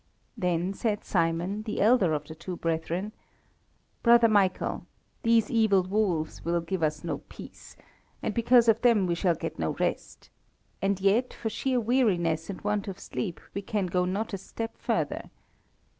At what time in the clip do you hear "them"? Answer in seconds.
8.81-9.05